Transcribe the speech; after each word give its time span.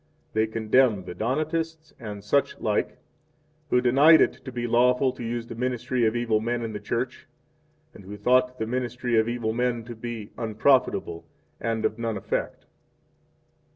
3 0.33 0.45
They 0.47 0.51
condemn 0.51 1.05
the 1.05 1.13
Donatists, 1.13 1.93
and 1.99 2.23
such 2.23 2.59
like, 2.59 2.97
who 3.69 3.81
denied 3.81 4.19
it 4.19 4.43
to 4.43 4.51
be 4.51 4.65
lawful 4.65 5.11
to 5.11 5.23
use 5.23 5.45
the 5.45 5.53
ministry 5.53 6.07
of 6.07 6.15
evil 6.15 6.39
men 6.41 6.63
in 6.63 6.73
the 6.73 6.79
Church, 6.79 7.27
and 7.93 8.05
who 8.05 8.17
thought 8.17 8.57
the 8.57 8.65
ministry 8.65 9.19
of 9.19 9.29
evil 9.29 9.53
men 9.53 9.83
to 9.83 9.95
be 9.95 10.31
unprofitable 10.39 11.27
and 11.59 11.85
of 11.85 11.99
none 11.99 12.17
effect. 12.17 12.65